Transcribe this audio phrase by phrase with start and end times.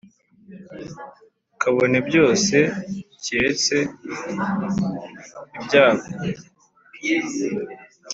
[1.61, 2.55] kabone byose
[3.23, 3.75] kiretse
[5.57, 6.07] ibyago!”